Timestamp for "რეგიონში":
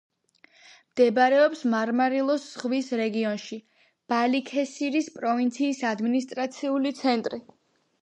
3.03-3.61